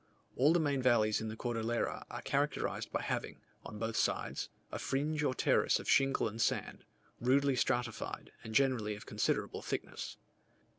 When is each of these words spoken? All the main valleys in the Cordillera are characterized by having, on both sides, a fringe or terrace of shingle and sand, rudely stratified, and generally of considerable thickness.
All 0.35 0.51
the 0.51 0.59
main 0.59 0.81
valleys 0.81 1.21
in 1.21 1.27
the 1.27 1.35
Cordillera 1.35 2.07
are 2.09 2.23
characterized 2.23 2.91
by 2.91 3.03
having, 3.03 3.39
on 3.63 3.77
both 3.77 3.95
sides, 3.95 4.49
a 4.71 4.79
fringe 4.79 5.21
or 5.21 5.35
terrace 5.35 5.79
of 5.79 5.87
shingle 5.87 6.27
and 6.27 6.41
sand, 6.41 6.85
rudely 7.19 7.55
stratified, 7.55 8.31
and 8.43 8.55
generally 8.55 8.95
of 8.95 9.05
considerable 9.05 9.61
thickness. 9.61 10.17